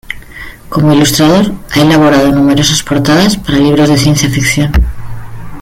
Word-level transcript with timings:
Como 0.67 0.93
ilustrador 0.93 1.53
ha 1.69 1.79
elaborado 1.81 2.31
numerosas 2.31 2.81
portadas 2.81 3.37
para 3.37 3.59
libros 3.59 3.87
de 3.87 3.99
ciencia 3.99 4.31
ficción. 4.31 4.71